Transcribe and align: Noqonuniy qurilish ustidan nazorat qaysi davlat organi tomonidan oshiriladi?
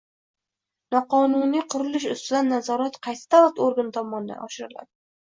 Noqonuniy 0.95 1.63
qurilish 1.75 2.09
ustidan 2.15 2.51
nazorat 2.57 3.01
qaysi 3.07 3.31
davlat 3.37 3.65
organi 3.71 3.99
tomonidan 4.03 4.47
oshiriladi? 4.51 4.93